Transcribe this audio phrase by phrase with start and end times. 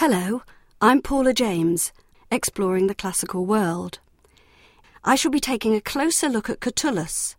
[0.00, 0.42] Hello,
[0.80, 1.92] I'm Paula James,
[2.30, 3.98] exploring the classical world.
[5.02, 7.34] I shall be taking a closer look at Catullus.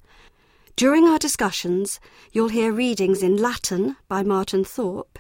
[0.76, 2.02] During our discussions,
[2.34, 5.18] you'll hear readings in Latin by Martin Thorpe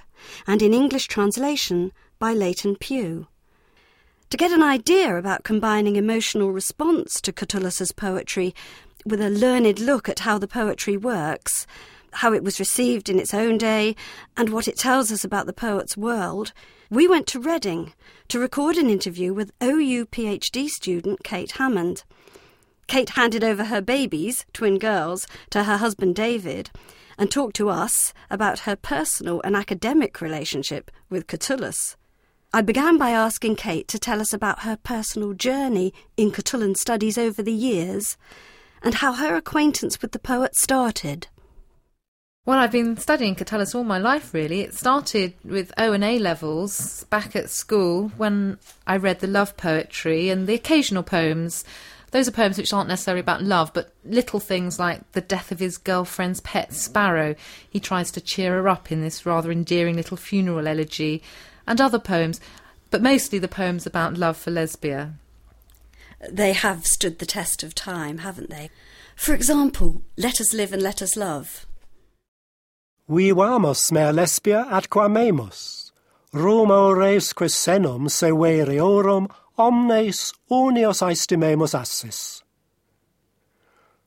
[0.48, 3.28] and in English translation by Leighton Pugh.
[4.32, 8.54] To get an idea about combining emotional response to Catullus's poetry
[9.06, 11.66] with a learned look at how the poetry works,
[12.12, 13.96] how it was received in its own day,
[14.36, 16.52] and what it tells us about the poet's world,
[16.92, 17.94] we went to Reading
[18.30, 22.04] to record an interview with OU PhD student Kate Hammond.
[22.88, 26.72] Kate handed over her babies, twin girls, to her husband David
[27.16, 31.96] and talked to us about her personal and academic relationship with Catullus.
[32.54, 37.20] I began by asking Kate to tell us about her personal journey in Catullan studies
[37.20, 38.18] over the years
[38.82, 41.28] and how her acquaintance with the poet started.
[42.50, 44.62] Well, I've been studying Catullus all my life, really.
[44.62, 49.56] It started with O and A levels back at school when I read the love
[49.56, 51.64] poetry and the occasional poems.
[52.10, 55.60] Those are poems which aren't necessarily about love, but little things like the death of
[55.60, 57.36] his girlfriend's pet sparrow.
[57.70, 61.22] He tries to cheer her up in this rather endearing little funeral elegy,
[61.68, 62.42] and other poems,
[62.90, 65.14] but mostly the poems about love for Lesbia.
[66.28, 68.72] They have stood the test of time, haven't they?
[69.16, 71.68] For example, Let Us Live and Let Us Love.
[73.10, 75.92] vivamus mea lespia atquamemus,
[76.32, 82.44] Roma res senum severiorum omnes unios aestimemus assis.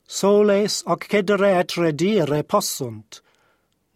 [0.07, 3.21] Soles occedere et redire possunt,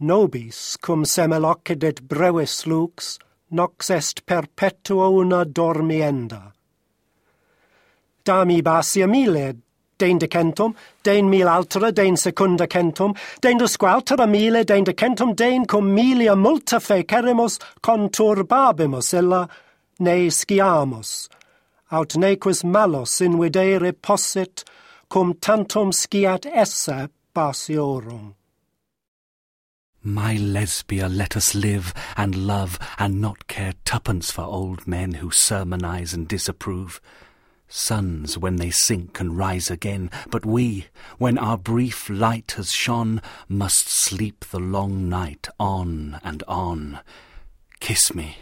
[0.00, 3.18] nobis cum semel occedet brevis lux,
[3.50, 6.52] nox est perpetua una dormienda.
[8.24, 9.56] Dami basia mille
[9.98, 15.94] dein decentum, dein mil altera, dein secunda centum, dein dusqualtera mille, dein decentum, dein cum
[15.94, 19.48] milia multa feceremus conturbabimus illa,
[19.98, 21.28] ne sciamus,
[21.91, 24.64] aut nequis malos in videre possit,
[25.08, 28.34] cum tantum sciat esse basiorum.
[30.03, 35.32] My Lesbia, let us live and love and not care twopence for old men who
[35.32, 37.00] sermonize and disapprove.
[37.69, 40.87] Suns when they sink and rise again, but we,
[41.19, 47.00] when our brief light has shone, must sleep the long night on and on.
[47.81, 48.38] Kiss me,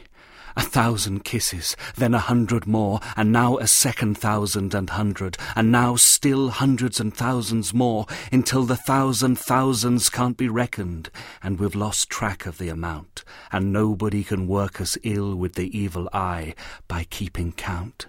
[0.56, 5.72] a thousand kisses, then a hundred more, and now a second thousand and hundred, and
[5.72, 11.10] now still hundreds and thousands more, until the thousand thousands can't be reckoned,
[11.42, 15.76] and we've lost track of the amount, and nobody can work us ill with the
[15.76, 16.54] evil eye
[16.88, 18.06] by keeping count.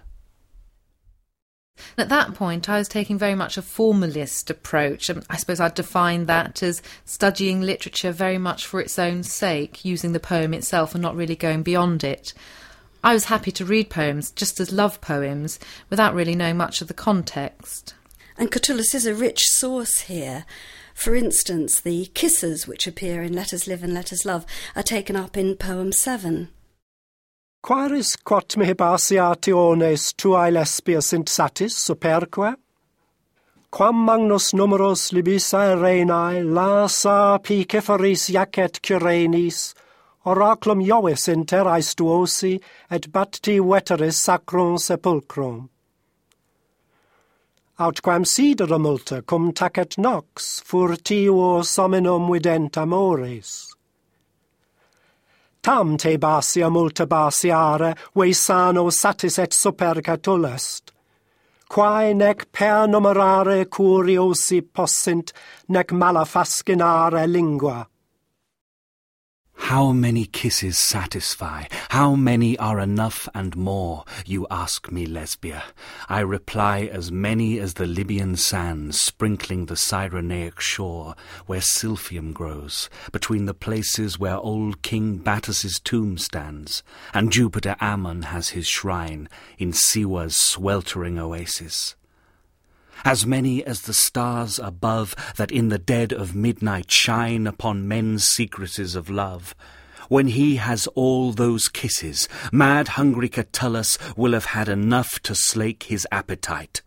[1.98, 5.10] At that point, I was taking very much a formalist approach.
[5.30, 10.12] I suppose I'd define that as studying literature very much for its own sake, using
[10.12, 12.32] the poem itself and not really going beyond it.
[13.04, 15.58] I was happy to read poems just as love poems
[15.90, 17.94] without really knowing much of the context.
[18.36, 20.44] And Catullus is a rich source here.
[20.94, 24.44] For instance, the kisses which appear in Let Us Live and Let Us Love
[24.74, 26.48] are taken up in poem 7.
[27.66, 32.54] Quaris quot me hebasiationes tuae lespias sint satis superque?
[33.72, 39.74] Quam magnus numeros libisae reinae lasa piceferis jacet curenis,
[40.24, 45.68] oraclum Jovis in aestuosi stuosi, et batti veteris sacrum sepulcrum.
[47.80, 53.65] Autquam sidera multa cum tacet nox, furtivo sominum vident amores
[55.66, 59.98] tam te basia multa basiare, vei sano satis et super
[60.54, 60.92] est.
[61.66, 65.32] Quae nec per numerare curiosi possint,
[65.68, 67.84] nec malafascinare lingua.
[69.66, 71.64] How many kisses satisfy?
[71.88, 74.04] How many are enough and more?
[74.24, 75.64] You ask me, Lesbia.
[76.08, 81.16] I reply as many as the Libyan sands sprinkling the Cyrenaic shore,
[81.46, 88.22] where silphium grows, between the places where old King Battus's tomb stands, and Jupiter Ammon
[88.22, 91.96] has his shrine in Siwa's sweltering oasis
[93.04, 98.24] as many as the stars above that in the dead of midnight shine upon men's
[98.24, 99.54] secrecies of love.
[100.08, 105.84] When he has all those kisses, mad hungry Catullus will have had enough to slake
[105.84, 106.82] his appetite.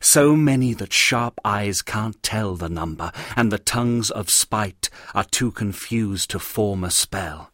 [0.00, 5.24] So many that sharp eyes can't tell the number, and the tongues of spite are
[5.24, 7.50] too confused to form a spell.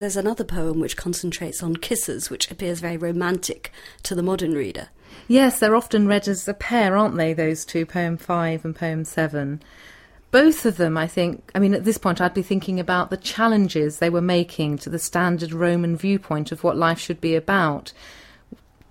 [0.00, 3.70] There's another poem which concentrates on kisses, which appears very romantic
[4.04, 4.88] to the modern reader.
[5.28, 9.04] Yes, they're often read as a pair, aren't they, those two, poem five and poem
[9.04, 9.60] seven?
[10.30, 13.16] both of them, I think, I mean, at this point, I'd be thinking about the
[13.16, 17.92] challenges they were making to the standard Roman viewpoint of what life should be about.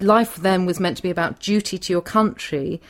[0.01, 2.81] Life then was meant to be about duty to your country.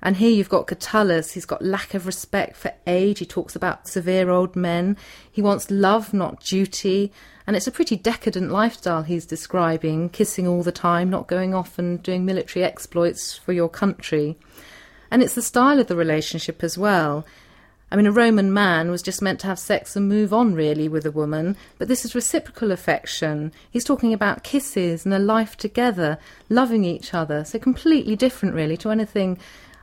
[0.00, 3.88] And here you've got Catullus, he's got lack of respect for age, he talks about
[3.88, 4.96] severe old men,
[5.30, 7.12] he wants love, not duty,
[7.48, 11.78] and it's a pretty decadent lifestyle he's describing, kissing all the time, not going off
[11.78, 14.36] and doing military exploits for your country.
[15.10, 17.24] And it's the style of the relationship as well.
[17.90, 20.90] I mean, a Roman man was just meant to have sex and move on, really,
[20.90, 23.50] with a woman, but this is reciprocal affection.
[23.70, 26.18] He's talking about kisses and a life together,
[26.50, 27.46] loving each other.
[27.46, 29.38] So, completely different, really, to anything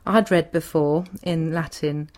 [0.05, 2.11] I'd read before in Latin.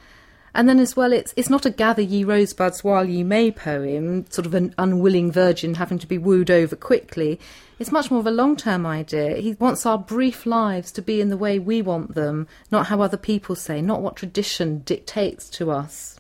[0.58, 4.26] And then as well, it's it's not a gather ye rosebuds while ye may poem,
[4.32, 7.40] sort of an unwilling virgin having to be wooed over quickly.
[7.78, 9.38] It's much more of a long term idea.
[9.38, 13.02] He wants our brief lives to be in the way we want them, not how
[13.02, 16.20] other people say, not what tradition dictates to us.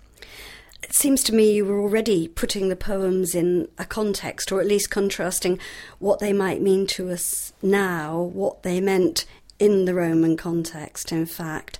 [0.83, 4.67] It seems to me you were already putting the poems in a context, or at
[4.67, 5.57] least contrasting
[5.97, 9.25] what they might mean to us now, what they meant
[9.57, 11.79] in the Roman context, in fact.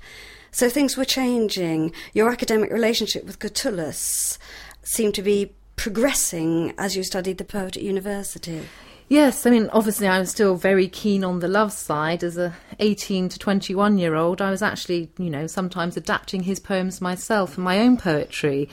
[0.52, 1.94] So things were changing.
[2.14, 4.38] Your academic relationship with Catullus
[4.84, 8.64] seemed to be progressing as you studied the poet at university.
[9.10, 12.26] Yes, I mean, obviously, I was still very keen on the love side.
[12.26, 16.60] As a 18 to 21 year old, I was actually, you know, sometimes adapting his
[16.60, 18.68] poems myself and my own poetry.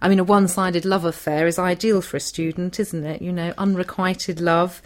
[0.00, 3.20] I mean, a one sided love affair is ideal for a student, isn't it?
[3.20, 4.80] You know, unrequited love.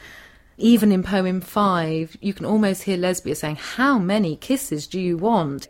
[0.59, 5.17] Even in poem five, you can almost hear Lesbia saying, How many kisses do you
[5.17, 5.69] want?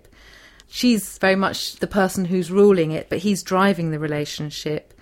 [0.75, 4.99] She's very much the person who's ruling it, but he's driving the relationship.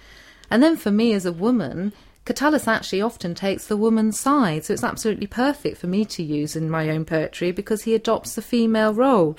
[0.50, 1.92] And then for me as a woman,
[2.24, 6.56] Catullus actually often takes the woman's side, so it's absolutely perfect for me to use
[6.56, 9.38] in my own poetry because he adopts the female role.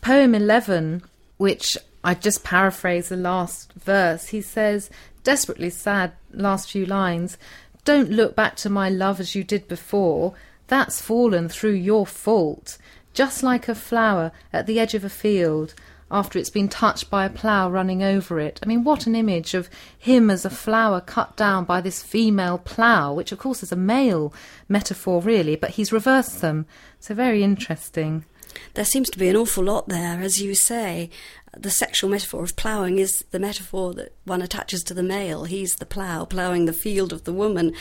[0.00, 1.04] Poem 11,
[1.36, 4.90] which I just paraphrase the last verse, he says,
[5.22, 7.38] desperately sad, last few lines,
[7.84, 10.34] Don't look back to my love as you did before,
[10.66, 12.78] that's fallen through your fault,
[13.12, 15.74] just like a flower at the edge of a field
[16.10, 18.60] after it's been touched by a plough running over it.
[18.62, 22.58] I mean, what an image of him as a flower cut down by this female
[22.58, 24.32] plough, which of course is a male
[24.68, 26.66] metaphor, really, but he's reversed them.
[27.00, 28.26] So, very interesting.
[28.74, 31.08] There seems to be an awful lot there, as you say
[31.56, 35.44] the sexual metaphor of ploughing is the metaphor that one attaches to the male.
[35.44, 37.74] He's the plough, ploughing the field of the woman.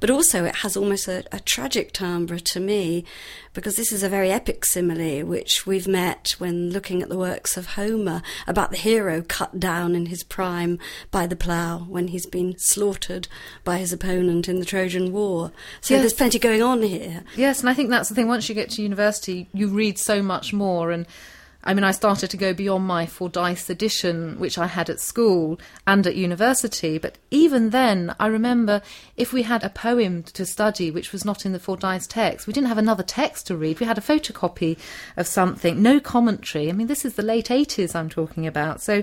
[0.00, 3.04] But also, it has almost a, a, tragic timbre to me,
[3.52, 7.58] because this is a very epic simile which we've met when looking at the works
[7.58, 10.78] of Homer about the hero cut down in his prime
[11.10, 13.28] by the plough when he's been slaughtered
[13.62, 15.52] by his opponent in the Trojan War.
[15.82, 16.02] So yes.
[16.02, 17.24] there's plenty going on here.
[17.36, 18.28] Yes, and I think that's the thing.
[18.28, 21.06] Once you get to university, you read so much more and
[21.68, 25.60] I mean, I started to go beyond my Fordyce edition, which I had at school
[25.86, 26.96] and at university.
[26.96, 28.80] But even then, I remember
[29.18, 32.54] if we had a poem to study which was not in the Fordyce text, we
[32.54, 33.80] didn't have another text to read.
[33.80, 34.78] We had a photocopy
[35.18, 36.70] of something, no commentary.
[36.70, 38.80] I mean, this is the late 80s I'm talking about.
[38.80, 39.02] So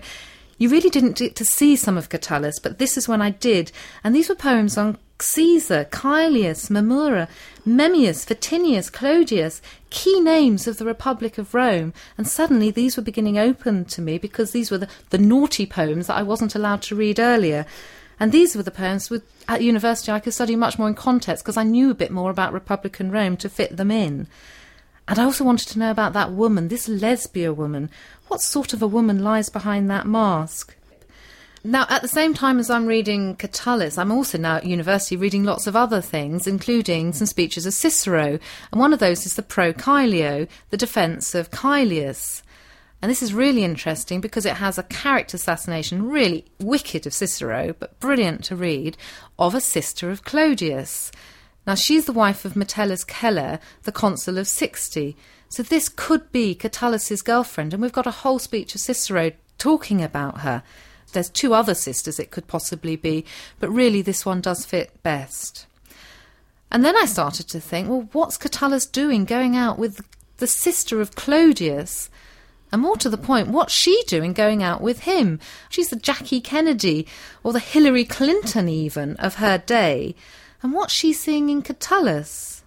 [0.57, 3.72] you really didn't get to see some of Catullus, but this is when I did.
[4.04, 7.28] And these were poems on Caesar, Caelius, Mamurra,
[7.66, 11.94] Memmius, Vatinius, Clodius, key names of the Republic of Rome.
[12.18, 16.07] And suddenly these were beginning open to me because these were the, the naughty poems
[16.07, 17.66] that I wasn't allowed to read earlier.
[18.19, 21.44] And these were the poems with, at university I could study much more in context
[21.44, 24.27] because I knew a bit more about Republican Rome to fit them in.
[25.08, 27.90] And I also wanted to know about that woman, this Lesbia woman.
[28.28, 30.76] What sort of a woman lies behind that mask?
[31.64, 35.44] Now, at the same time as I'm reading Catullus, I'm also now at university reading
[35.44, 38.38] lots of other things, including some speeches of Cicero.
[38.72, 42.44] And one of those is the Pro Caelio, the defence of Caelius.
[43.02, 47.76] And this is really interesting because it has a character assassination, really wicked of Cicero,
[47.78, 48.96] but brilliant to read,
[49.40, 51.12] of a sister of Clodius.
[51.65, 55.15] Now, she's the wife of Metellus Celer, the consul of 60.
[55.50, 60.03] So this could be Catullus's girlfriend, and we've got a whole speech of Cicero talking
[60.03, 60.63] about her
[61.15, 63.25] there's two other sisters it could possibly be,
[63.60, 65.65] but really this one does fit best.
[66.72, 70.05] And then I started to think, well, what's Catullus doing going out with
[70.38, 72.10] the sister of Clodius?
[72.72, 75.39] And more to the point, what's she doing going out with him?
[75.69, 77.07] She's the Jackie Kennedy
[77.43, 80.15] or the Hillary Clinton, even, of her day.
[80.62, 82.63] And what's she seeing in Catullus?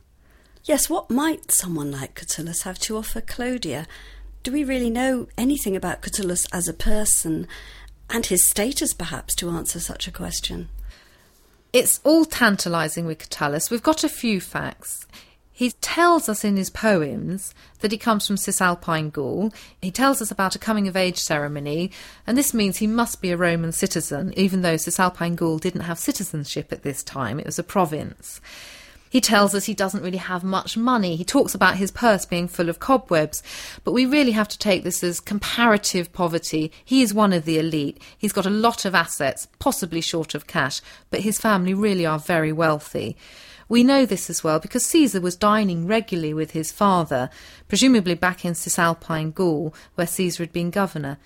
[0.64, 3.86] Yes, what might someone like Catullus have to offer Clodia?
[4.42, 7.46] Do we really know anything about Catullus as a person?
[8.10, 10.68] and his status, perhaps, to answer such a question.
[11.72, 13.70] It's all tantalising with Catullus.
[13.70, 15.06] We've got a few facts.
[15.58, 19.52] He tells us in his poems that he comes from Cisalpine Gaul.
[19.82, 21.90] He tells us about a coming of age ceremony,
[22.28, 25.98] and this means he must be a Roman citizen, even though Cisalpine Gaul didn't have
[25.98, 28.40] citizenship at this time, it was a province.
[29.10, 31.16] He tells us he doesn't really have much money.
[31.16, 33.42] He talks about his purse being full of cobwebs.
[33.82, 36.70] But we really have to take this as comparative poverty.
[36.84, 38.00] He is one of the elite.
[38.16, 42.20] He's got a lot of assets, possibly short of cash, but his family really are
[42.20, 43.16] very wealthy.
[43.68, 47.28] We know this as well because Caesar was dining regularly with his father,
[47.68, 51.18] presumably back in Cisalpine Gaul, where Caesar had been governor.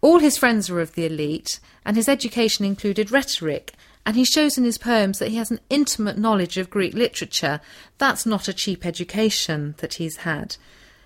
[0.00, 4.58] All his friends were of the elite, and his education included rhetoric, and he shows
[4.58, 7.60] in his poems that he has an intimate knowledge of Greek literature.
[7.98, 10.56] That's not a cheap education that he's had.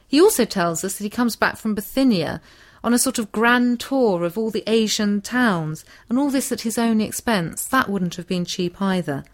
[0.09, 2.41] He also tells us that he comes back from Bithynia
[2.83, 6.61] on a sort of grand tour of all the Asian towns, and all this at
[6.61, 7.67] his own expense.
[7.67, 9.25] That wouldn't have been cheap either.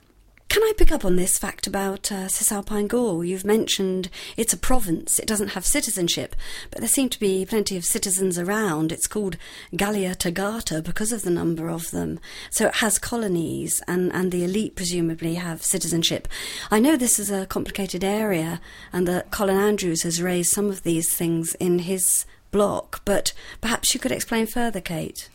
[0.53, 3.25] Can I pick up on this fact about uh, Cisalpine Gaul?
[3.25, 6.37] You've mentioned it's a province, it doesn't have citizenship,
[6.71, 8.93] but there seem to be plenty of citizens around.
[8.93, 9.39] It's called
[9.75, 12.21] Gallia Togata because of the number of them.
[12.51, 16.29] So it has colonies, and, and the elite presumably have citizenship.
[16.71, 18.61] I know this is a complicated area,
[18.93, 23.33] and that Colin Andrews has raised some of these things in his block, but
[23.63, 25.31] perhaps you could explain further, Kate.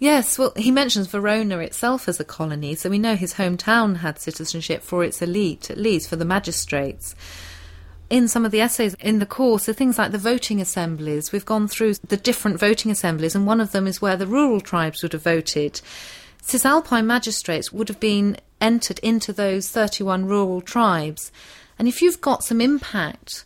[0.00, 4.18] Yes, well, he mentions Verona itself as a colony, so we know his hometown had
[4.18, 7.14] citizenship for its elite, at least for the magistrates.
[8.08, 11.32] In some of the essays in the course are things like the voting assemblies.
[11.32, 14.62] We've gone through the different voting assemblies, and one of them is where the rural
[14.62, 15.82] tribes would have voted.
[16.40, 21.30] Cisalpine magistrates would have been entered into those 31 rural tribes.
[21.78, 23.44] And if you've got some impact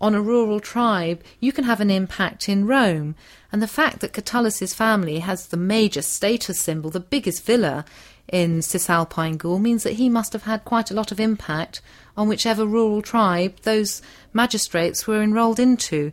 [0.00, 3.14] on a rural tribe, you can have an impact in Rome.
[3.50, 7.84] And the fact that Catullus's family has the major status symbol, the biggest villa
[8.28, 11.80] in Cisalpine Gaul, means that he must have had quite a lot of impact
[12.16, 16.12] on whichever rural tribe those magistrates were enrolled into.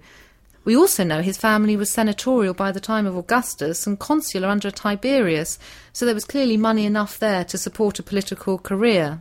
[0.66, 4.72] We also know his family was senatorial by the time of Augustus and consular under
[4.72, 5.60] Tiberius,
[5.92, 9.20] so there was clearly money enough there to support a political career.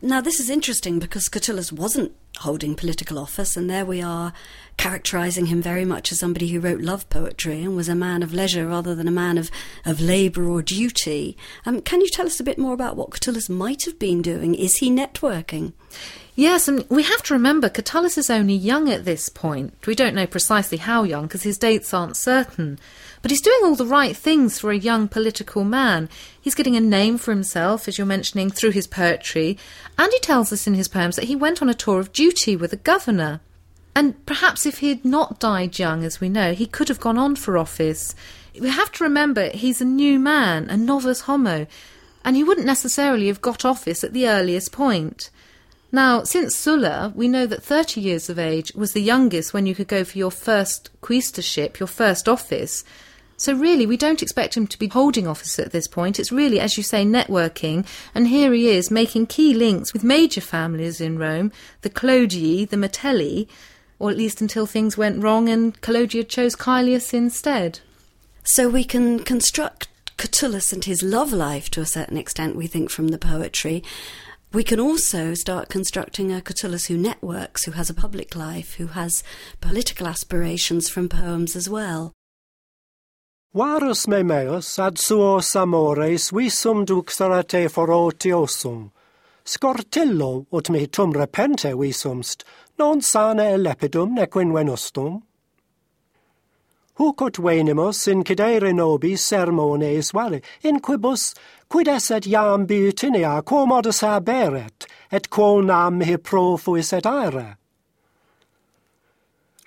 [0.00, 4.32] Now, this is interesting because Catullus wasn't holding political office, and there we are
[4.76, 8.34] characterising him very much as somebody who wrote love poetry and was a man of
[8.34, 9.50] leisure rather than a man of,
[9.84, 11.36] of labour or duty.
[11.64, 14.54] Um, can you tell us a bit more about what Catullus might have been doing?
[14.54, 15.72] Is he networking?
[16.36, 19.74] Yes, and we have to remember Catullus is only young at this point.
[19.86, 22.80] We don't know precisely how young because his dates aren't certain.
[23.24, 26.10] But he's doing all the right things for a young political man.
[26.38, 29.56] He's getting a name for himself, as you're mentioning, through his poetry,
[29.96, 32.54] and he tells us in his poems that he went on a tour of duty
[32.54, 33.40] with a governor.
[33.96, 37.16] And perhaps if he had not died young, as we know, he could have gone
[37.16, 38.14] on for office.
[38.60, 41.66] We have to remember he's a new man, a novus homo,
[42.26, 45.30] and he wouldn't necessarily have got office at the earliest point.
[45.90, 49.74] Now, since Sulla, we know that 30 years of age was the youngest when you
[49.74, 52.84] could go for your first quaestorship, your first office,
[53.36, 56.20] so, really, we don't expect him to be holding office at this point.
[56.20, 57.86] It's really, as you say, networking.
[58.14, 61.50] And here he is making key links with major families in Rome
[61.82, 63.48] the Clodii, the Metelli,
[63.98, 67.80] or at least until things went wrong and Clodia chose Caelius instead.
[68.44, 72.88] So, we can construct Catullus and his love life to a certain extent, we think,
[72.88, 73.82] from the poetry.
[74.52, 78.86] We can also start constructing a Catullus who networks, who has a public life, who
[78.88, 79.24] has
[79.60, 82.12] political aspirations from poems as well.
[83.54, 88.90] Varus me meus ad suos amores visum duxerate forotiosum.
[89.44, 92.42] Scortillo ut me tum repente visumst,
[92.80, 95.22] non sane lepidum nequin venustum.
[96.98, 101.36] Huc ut venimus incidere nobis sermones vale, in quibus,
[101.68, 107.56] quid esset iam biutinia quo modus haberet, et quo nam hi profuis et aere?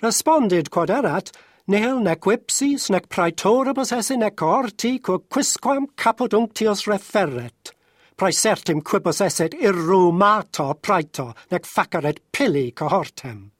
[0.01, 1.31] Respondid quod erat,
[1.67, 7.73] nihil nec ipsis nec praetoribus esse nec orti quo quisquam capodunctius referet.
[8.17, 13.51] Praesertim quibus esset irrumato praetor nec faceret pili cohortem.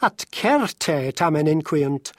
[0.00, 2.12] At certe tamen inquiunt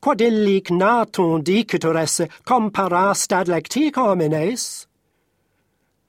[0.00, 4.86] quod illic natum dicitur esse comparast ad lectic homines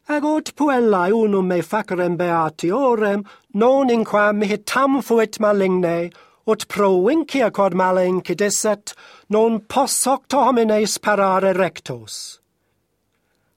[0.09, 6.11] Agot puellae unum me facerem beatiorem, non in quam mihi tam fuit maligne,
[6.47, 8.93] ut pro vincia quod male incidisset,
[9.29, 12.39] non pos hoc homines parare rectos.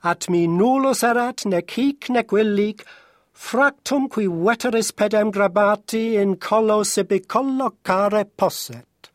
[0.03, 2.85] At mi nullus erat, nec hic, nec willic,
[3.33, 9.11] fractum qui veteris pedem grabati in collo sibi collocare posset.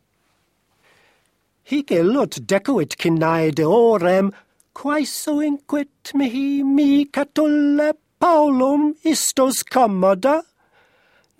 [1.62, 4.32] Hic elut decuit cinnae deorem,
[4.74, 10.42] quaeso inquit mihi mi catulle Paulum istos commoda?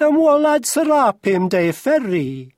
[0.01, 2.51] nam wolad serapim de ferri.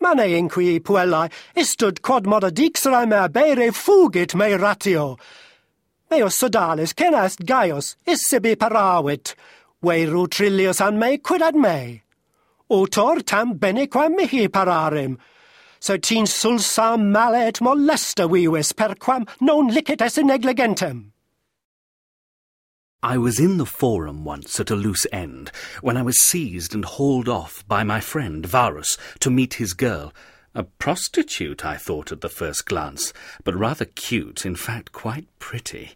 [0.00, 5.16] Manein qui puellae istud quod moda dixeram abere fugit me ratio.
[6.10, 9.34] Meus sodalis, cenast gaius issibi paravit,
[9.82, 12.02] veru trillius an me quid ad me.
[12.68, 15.16] Autor tam benequam mihi pararem,
[16.02, 21.15] tin sulsa male et molesta vivis perquam non licet esse negligentem.
[23.02, 26.84] I was in the forum once at a loose end, when I was seized and
[26.84, 30.14] hauled off by my friend Varus to meet his girl.
[30.54, 33.12] A prostitute, I thought at the first glance,
[33.44, 35.90] but rather cute, in fact quite pretty.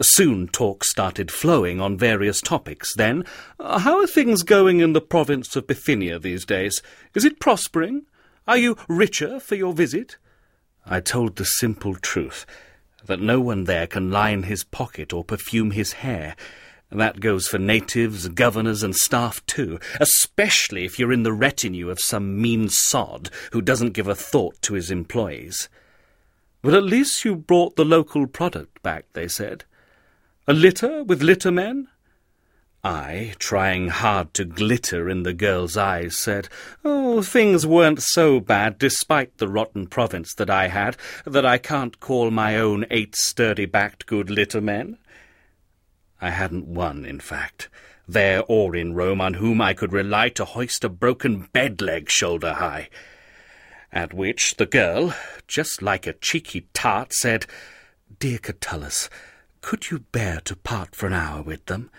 [0.00, 2.94] Soon talk started flowing on various topics.
[2.94, 3.26] Then,
[3.58, 6.80] uh, how are things going in the province of Bithynia these days?
[7.14, 8.06] Is it prospering?
[8.48, 10.16] Are you richer for your visit?
[10.86, 12.46] I told the simple truth
[13.06, 16.36] that no one there can line his pocket or perfume his hair.
[16.90, 22.00] That goes for natives, governors, and staff too, especially if you're in the retinue of
[22.00, 25.68] some mean sod who doesn't give a thought to his employees.
[26.62, 29.64] But at least you brought the local product back, they said.
[30.48, 31.88] A litter with litter men?
[32.82, 36.48] I, trying hard to glitter in the girl's eyes, said,
[36.82, 40.96] Oh, things weren't so bad, despite the rotten province that I had,
[41.26, 44.96] that I can't call my own eight sturdy-backed good litter men.
[46.22, 47.68] I hadn't one, in fact,
[48.08, 52.88] there or in Rome, on whom I could rely to hoist a broken bed-leg shoulder-high.
[53.92, 55.14] At which the girl,
[55.46, 57.44] just like a cheeky tart, said,
[58.18, 59.10] Dear Catullus,
[59.60, 61.90] could you bear to part for an hour with them?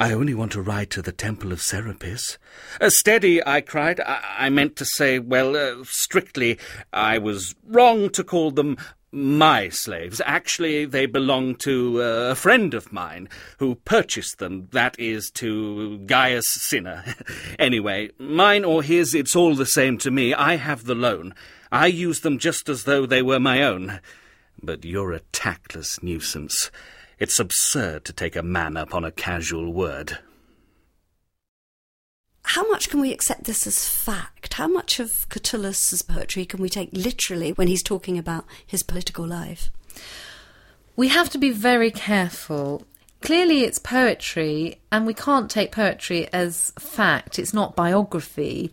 [0.00, 2.38] I only want to ride to the Temple of Serapis.
[2.80, 4.00] Uh, steady, I cried.
[4.00, 6.58] I, I meant to say, well, uh, strictly,
[6.90, 8.78] I was wrong to call them
[9.12, 10.22] my slaves.
[10.24, 13.28] Actually, they belong to uh, a friend of mine
[13.58, 14.68] who purchased them.
[14.72, 17.04] That is, to Gaius Cinna.
[17.58, 20.32] anyway, mine or his, it's all the same to me.
[20.32, 21.34] I have the loan.
[21.70, 24.00] I use them just as though they were my own.
[24.62, 26.70] But you're a tactless nuisance.
[27.20, 30.18] It's absurd to take a man up on a casual word.
[32.44, 34.54] How much can we accept this as fact?
[34.54, 39.26] How much of Catullus's poetry can we take literally when he's talking about his political
[39.26, 39.70] life?
[40.96, 42.86] We have to be very careful.
[43.20, 47.38] Clearly, it's poetry, and we can't take poetry as fact.
[47.38, 48.72] It's not biography.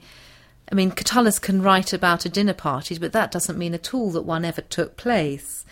[0.72, 4.10] I mean, Catullus can write about a dinner party, but that doesn't mean at all
[4.12, 5.66] that one ever took place.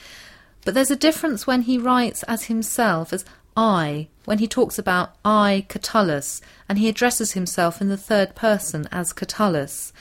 [0.66, 3.24] But there's a difference when he writes as himself, as
[3.56, 8.88] I, when he talks about I, Catullus, and he addresses himself in the third person
[8.92, 9.94] as Catullus.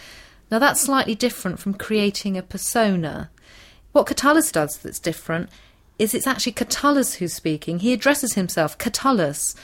[0.50, 3.30] Now that's slightly different from creating a persona.
[3.92, 5.50] What Catullus does that's different
[5.98, 7.78] is it's actually Catullus who's speaking.
[7.78, 9.54] He addresses himself, Catullus.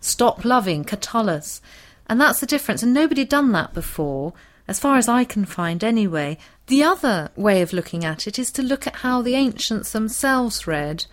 [0.00, 1.60] Stop loving, Catullus.
[2.06, 2.82] And that's the difference.
[2.82, 4.32] And nobody had done that before
[4.68, 6.38] as far as I can find anyway.
[6.66, 10.66] The other way of looking at it is to look at how the ancients themselves
[10.66, 11.06] read.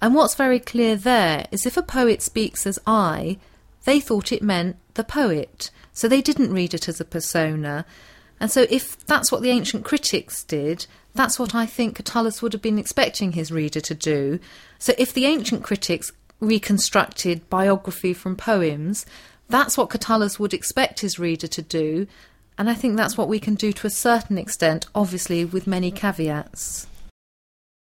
[0.00, 3.38] And what's very clear there is if a poet speaks as I,
[3.84, 5.70] they thought it meant the poet.
[5.92, 7.84] So they didn't read it as a persona.
[8.38, 12.52] And so if that's what the ancient critics did, that's what I think Catullus would
[12.52, 14.38] have been expecting his reader to do.
[14.78, 19.04] So if the ancient critics reconstructed biography from poems,
[19.48, 22.06] that's what Catullus would expect his reader to do,
[22.58, 25.92] and I think that's what we can do to a certain extent, obviously with many
[25.92, 26.88] caveats.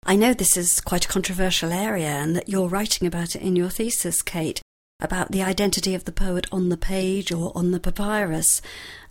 [0.06, 3.56] I know this is quite a controversial area and that you're writing about it in
[3.56, 4.62] your thesis, Kate,
[5.02, 8.62] about the identity of the poet on the page or on the papyrus,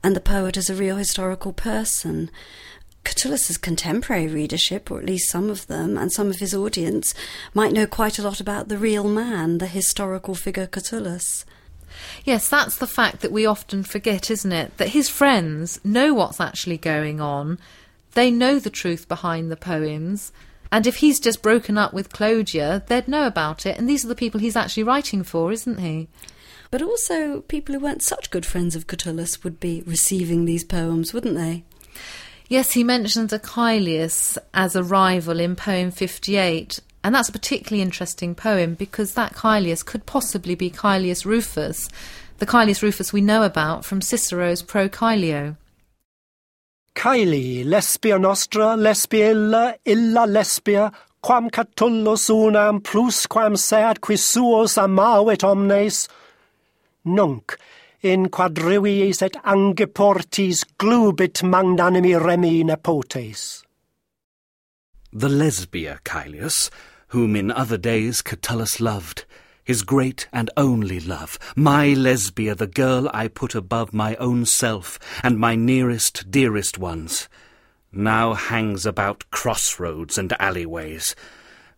[0.03, 2.31] and the poet as a real historical person.
[3.05, 7.15] Catullus's contemporary readership, or at least some of them, and some of his audience,
[7.55, 11.45] might know quite a lot about the real man, the historical figure Catullus.
[12.25, 14.77] Yes, that's the fact that we often forget, isn't it?
[14.79, 17.59] That his friends know what's actually going on.
[18.15, 20.33] They know the truth behind the poems.
[20.73, 23.79] And if he's just broken up with Clodia, they'd know about it.
[23.79, 26.09] And these are the people he's actually writing for, isn't he?
[26.71, 31.15] But also, people who weren't such good friends of Catullus would be receiving these poems,
[31.15, 31.65] wouldn't they?
[32.49, 38.35] Yes, he mentions Caelius as a rival in poem 58, and that's a particularly interesting
[38.35, 41.89] poem because that Caelius could possibly be Caelius Rufus,
[42.39, 45.57] the Caelius Rufus we know about from Cicero's Pro Caelio.
[46.97, 50.91] Caeli, lesbia nostra, lesbia illa, illa lesbia,
[51.23, 56.09] quam Catullus unam plus quam seat qui suos amavit omnes,
[57.05, 57.57] nunc,
[58.03, 63.63] in quadriviis et angeportis glubit magnanimi remi nepotes.
[65.13, 66.69] The Lesbia Caelius,
[67.17, 69.25] whom in other days Catullus loved,
[69.65, 74.99] his great and only love, my Lesbia, the girl I put above my own self
[75.23, 77.27] and my nearest, dearest ones,
[77.91, 81.17] now hangs about crossroads and alleyways,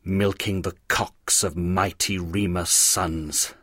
[0.03, 3.55] milking the cocks of mighty Remus' sons.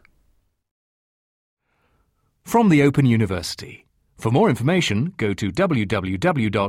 [2.45, 3.85] From the Open University.
[4.17, 6.63] For more information, go to www.open.ac.uk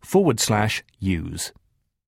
[0.00, 1.52] forward slash use.